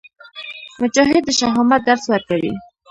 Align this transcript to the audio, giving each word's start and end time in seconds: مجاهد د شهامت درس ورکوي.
مجاهد 0.81 1.23
د 1.25 1.29
شهامت 1.39 1.81
درس 1.87 2.05
ورکوي. 2.13 2.53